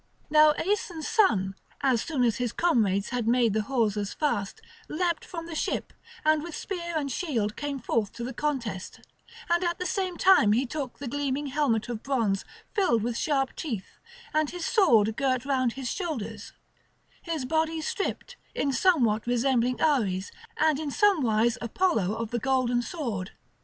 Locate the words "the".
3.53-3.61, 5.45-5.53, 8.23-8.33, 9.77-9.85, 10.97-11.07, 22.31-22.39